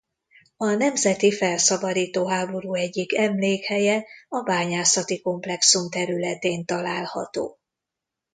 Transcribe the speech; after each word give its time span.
A 0.57 0.65
nemzeti 0.71 1.31
felszabadító 1.31 2.27
háború 2.27 2.73
egyik 2.73 3.13
emlékhelye 3.17 4.05
a 4.29 4.43
bányászati 4.43 5.21
komplexum 5.21 5.89
területén 5.89 6.65
található. 6.65 7.59